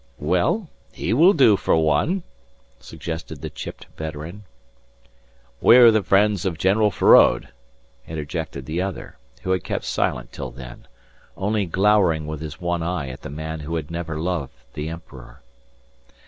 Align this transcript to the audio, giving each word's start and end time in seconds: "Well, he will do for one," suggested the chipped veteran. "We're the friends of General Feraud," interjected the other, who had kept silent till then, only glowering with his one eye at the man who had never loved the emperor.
"Well, 0.17 0.67
he 0.91 1.13
will 1.13 1.33
do 1.33 1.55
for 1.55 1.77
one," 1.77 2.23
suggested 2.79 3.41
the 3.43 3.51
chipped 3.51 3.85
veteran. 3.97 4.45
"We're 5.61 5.91
the 5.91 6.01
friends 6.01 6.43
of 6.43 6.57
General 6.57 6.89
Feraud," 6.89 7.49
interjected 8.07 8.65
the 8.65 8.81
other, 8.81 9.19
who 9.43 9.51
had 9.51 9.63
kept 9.63 9.85
silent 9.85 10.31
till 10.31 10.49
then, 10.49 10.87
only 11.37 11.67
glowering 11.67 12.25
with 12.25 12.41
his 12.41 12.59
one 12.59 12.81
eye 12.81 13.09
at 13.09 13.21
the 13.21 13.29
man 13.29 13.59
who 13.59 13.75
had 13.75 13.91
never 13.91 14.19
loved 14.19 14.53
the 14.73 14.89
emperor. 14.89 15.43